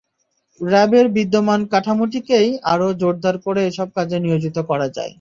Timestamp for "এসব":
3.65-3.87